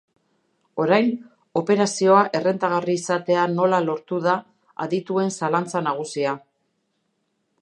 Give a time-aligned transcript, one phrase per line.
[0.83, 1.09] Orain,
[1.61, 4.37] operazioa errentagarri izatea nola lortu da
[4.87, 6.39] adituen zalantza nagusia.